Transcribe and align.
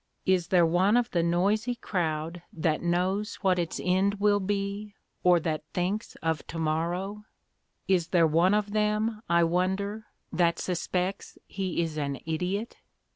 Is 0.25 0.47
there 0.47 0.65
one 0.65 0.97
of 0.97 1.11
the 1.11 1.21
noisy 1.21 1.75
crowd 1.75 2.41
that 2.51 2.81
knows 2.81 3.35
what 3.43 3.59
its 3.59 3.79
end 3.83 4.15
will 4.15 4.39
be 4.39 4.95
or 5.23 5.39
that 5.41 5.63
thinks 5.75 6.15
of 6.23 6.47
to 6.47 6.57
morrow? 6.57 7.25
Is 7.87 8.07
there 8.07 8.25
one 8.25 8.55
of 8.55 8.71
them, 8.71 9.21
I 9.29 9.43
wonder, 9.43 10.07
that 10.33 10.57
suspects 10.57 11.37
he 11.45 11.83
is 11.83 11.99
an 11.99 12.19
idiot? 12.25 12.77